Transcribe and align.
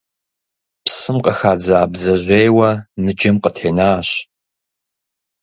Псым 0.85 1.17
къыхадза 1.25 1.79
бдзэжьейуэ 1.91 2.69
ныджэм 3.03 3.35
къытенащ. 3.43 4.09